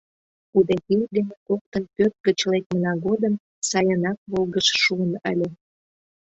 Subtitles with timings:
[0.57, 3.33] Удэхей дене коктын пӧрт гыч лекмына годым
[3.69, 5.49] сайынак волгыж шуын ыле.